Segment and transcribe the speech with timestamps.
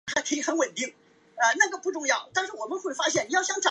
[0.01, 0.01] 拉沙佩勒于雷埃。